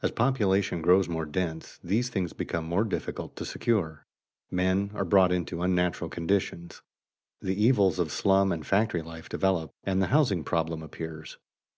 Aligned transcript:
As 0.00 0.12
population 0.12 0.80
grows 0.80 1.10
more 1.10 1.26
dense, 1.26 1.78
these 1.84 2.08
things 2.08 2.32
become 2.32 2.64
more 2.64 2.84
difficult 2.84 3.36
to 3.36 3.44
secure; 3.44 4.06
men 4.50 4.90
are 4.94 5.04
brought 5.04 5.30
into 5.30 5.60
unnatural 5.60 6.08
conditions, 6.08 6.80
the 7.42 7.62
evils 7.64 7.98
of 7.98 8.10
slum 8.10 8.50
and 8.50 8.66
factory 8.66 9.02
life 9.02 9.28
develop, 9.28 9.70
and 9.84 10.00
the 10.00 10.06
housing 10.06 10.42
problem 10.42 10.82
appears. 10.82 11.36